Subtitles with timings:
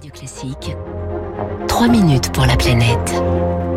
[0.00, 0.76] Radio Classique.
[1.68, 3.22] 3 minutes pour la planète.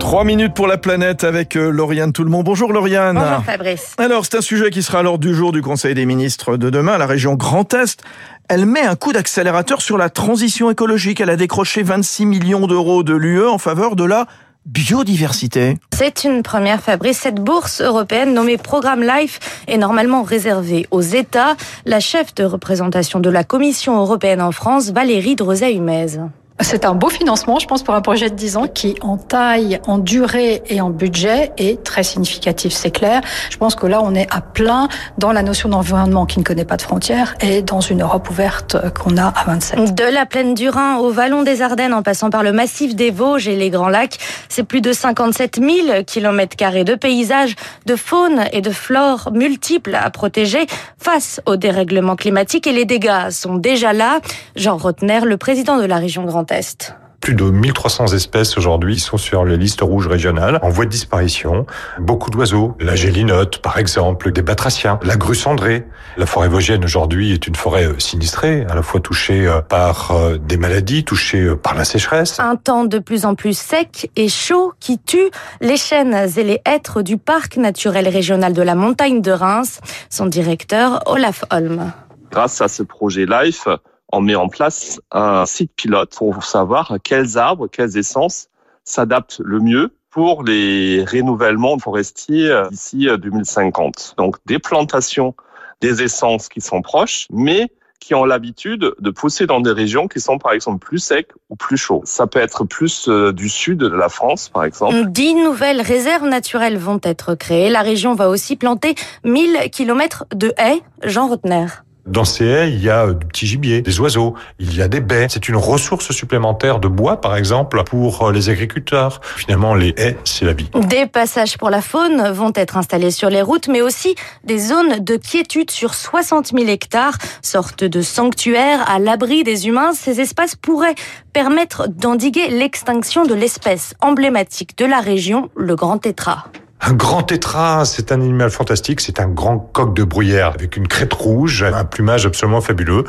[0.00, 2.44] 3 minutes pour la planète avec euh, Lauriane Tout-le-Monde.
[2.44, 3.16] Bonjour Lauriane.
[3.16, 3.94] Bonjour Fabrice.
[3.96, 6.68] Alors, c'est un sujet qui sera à l'ordre du jour du Conseil des ministres de
[6.68, 6.98] demain.
[6.98, 8.02] La région Grand Est,
[8.50, 11.22] elle met un coup d'accélérateur sur la transition écologique.
[11.22, 14.26] Elle a décroché 26 millions d'euros de l'UE en faveur de la
[14.66, 15.78] biodiversité.
[15.92, 17.18] C'est une première, Fabrice.
[17.18, 21.56] Cette bourse européenne nommée Programme Life est normalement réservée aux États.
[21.86, 26.18] La chef de représentation de la Commission européenne en France, Valérie Drozet-Humez.
[26.62, 29.80] C'est un beau financement, je pense, pour un projet de 10 ans qui, en taille,
[29.86, 33.22] en durée et en budget, est très significatif, c'est clair.
[33.50, 36.66] Je pense que là, on est à plein dans la notion d'environnement qui ne connaît
[36.66, 39.94] pas de frontières et dans une Europe ouverte qu'on a à 27.
[39.94, 43.10] De la plaine du Rhin au vallon des Ardennes, en passant par le massif des
[43.10, 44.18] Vosges et les Grands Lacs,
[44.50, 47.56] c'est plus de 57 000 kilomètres carrés de paysages,
[47.86, 50.66] de faune et de flore multiples à protéger
[50.98, 54.20] face au dérèglement climatique et les dégâts sont déjà là.
[54.56, 56.94] Jean Rotner, le président de la région Grand Est.
[57.20, 61.66] Plus de 1300 espèces aujourd'hui sont sur les listes rouges régionales en voie de disparition.
[61.98, 65.84] Beaucoup d'oiseaux, la gélinote par exemple, des batraciens, la grue cendrée.
[66.16, 70.12] La forêt vosgienne aujourd'hui est une forêt euh, sinistrée, à la fois touchée euh, par
[70.12, 72.40] euh, des maladies, touchée par la sécheresse.
[72.40, 76.62] Un temps de plus en plus sec et chaud qui tue les chênes et les
[76.64, 79.80] hêtres du parc naturel régional de la montagne de Reims.
[80.08, 81.92] Son directeur, Olaf Holm.
[82.30, 83.68] Grâce à ce projet LIFE,
[84.12, 88.48] on met en place un site pilote pour savoir quels arbres, quelles essences
[88.84, 94.14] s'adaptent le mieux pour les renouvellements forestiers d'ici 2050.
[94.16, 95.34] Donc des plantations,
[95.80, 100.20] des essences qui sont proches, mais qui ont l'habitude de pousser dans des régions qui
[100.20, 102.00] sont par exemple plus secs ou plus chauds.
[102.04, 105.04] Ça peut être plus du sud de la France par exemple.
[105.10, 107.68] Dix nouvelles réserves naturelles vont être créées.
[107.68, 108.94] La région va aussi planter
[109.24, 110.82] 1000 kilomètres de haies.
[111.04, 111.66] Jean Rotner.
[112.10, 114.98] Dans ces haies, il y a du petit gibier, des oiseaux, il y a des
[115.00, 115.28] baies.
[115.30, 119.20] C'est une ressource supplémentaire de bois, par exemple, pour les agriculteurs.
[119.22, 120.68] Finalement, les haies, c'est la vie.
[120.74, 124.98] Des passages pour la faune vont être installés sur les routes, mais aussi des zones
[124.98, 129.92] de quiétude sur 60 000 hectares, sorte de sanctuaire à l'abri des humains.
[129.92, 130.96] Ces espaces pourraient
[131.32, 136.46] permettre d'endiguer l'extinction de l'espèce emblématique de la région, le grand tétras.
[136.82, 140.88] Un grand tétras, c'est un animal fantastique, c'est un grand coq de bruyère avec une
[140.88, 143.04] crête rouge, un plumage absolument fabuleux,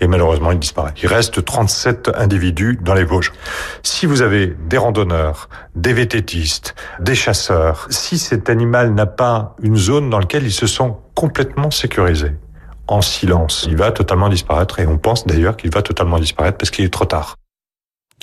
[0.00, 0.94] et malheureusement il disparaît.
[1.02, 3.32] Il reste 37 individus dans les Vosges.
[3.82, 9.76] Si vous avez des randonneurs, des vététistes, des chasseurs, si cet animal n'a pas une
[9.76, 12.32] zone dans laquelle ils se sont complètement sécurisés,
[12.88, 16.70] en silence, il va totalement disparaître, et on pense d'ailleurs qu'il va totalement disparaître parce
[16.70, 17.36] qu'il est trop tard.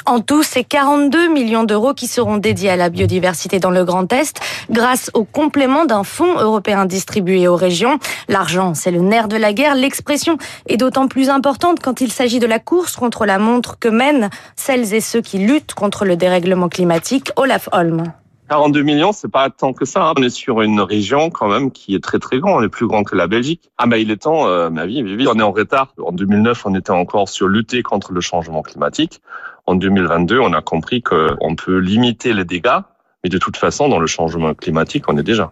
[0.05, 4.11] En tout, c'est 42 millions d'euros qui seront dédiés à la biodiversité dans le Grand
[4.13, 7.99] Est grâce au complément d'un fonds européen distribué aux régions.
[8.29, 9.75] L'argent, c'est le nerf de la guerre.
[9.75, 10.37] L'expression
[10.67, 14.29] est d'autant plus importante quand il s'agit de la course contre la montre que mènent
[14.55, 17.31] celles et ceux qui luttent contre le dérèglement climatique.
[17.35, 18.03] Olaf Holm.
[18.49, 20.07] 42 millions, c'est pas tant que ça.
[20.07, 20.13] Hein.
[20.17, 22.87] On est sur une région quand même qui est très très grande, on est plus
[22.87, 23.69] grand que la Belgique.
[23.77, 25.93] Ah bah il est temps, euh, ma vie, on est en retard.
[26.01, 29.21] En 2009, on était encore sur lutter contre le changement climatique.
[29.67, 32.79] En 2022, on a compris qu'on peut limiter les dégâts,
[33.21, 35.51] mais de toute façon, dans le changement climatique, on est déjà.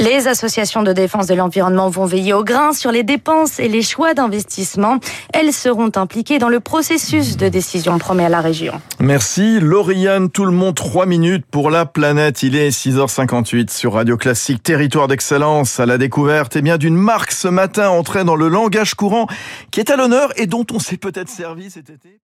[0.00, 3.82] Les associations de défense de l'environnement vont veiller au grain sur les dépenses et les
[3.82, 4.98] choix d'investissement.
[5.32, 8.72] Elles seront impliquées dans le processus de décision, promet à la région.
[8.98, 12.42] Merci Lauriane, tout le monde, 3 minutes pour la planète.
[12.42, 17.30] Il est 6h58 sur Radio Classique, territoire d'excellence à la découverte eh bien d'une marque
[17.30, 19.28] ce matin entrée dans le langage courant
[19.70, 22.22] qui est à l'honneur et dont on s'est peut-être servi cet été.